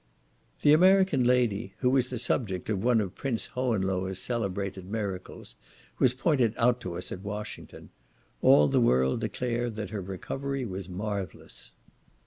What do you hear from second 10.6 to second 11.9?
was marvellous.